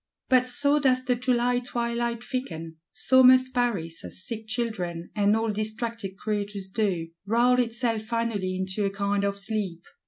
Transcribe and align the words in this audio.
But 0.29 0.47
so 0.47 0.79
does 0.79 1.05
the 1.05 1.13
July 1.15 1.59
twilight 1.59 2.23
thicken; 2.23 2.77
so 2.91 3.21
must 3.21 3.53
Paris, 3.53 4.03
as 4.03 4.25
sick 4.25 4.47
children, 4.47 5.11
and 5.15 5.35
all 5.37 5.51
distracted 5.51 6.17
creatures 6.17 6.69
do, 6.71 7.09
brawl 7.27 7.59
itself 7.59 8.01
finally 8.01 8.55
into 8.55 8.83
a 8.83 8.89
kind 8.89 9.23
of 9.23 9.37
sleep. 9.37 9.83